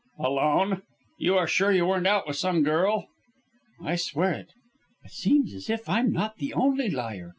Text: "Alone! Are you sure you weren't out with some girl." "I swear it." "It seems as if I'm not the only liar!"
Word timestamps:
"Alone! 0.17 0.71
Are 0.73 0.81
you 1.19 1.45
sure 1.45 1.71
you 1.71 1.85
weren't 1.85 2.07
out 2.07 2.25
with 2.25 2.35
some 2.35 2.63
girl." 2.63 3.09
"I 3.79 3.97
swear 3.97 4.31
it." 4.31 4.49
"It 5.05 5.11
seems 5.11 5.53
as 5.53 5.69
if 5.69 5.87
I'm 5.87 6.11
not 6.11 6.37
the 6.37 6.55
only 6.55 6.89
liar!" 6.89 7.29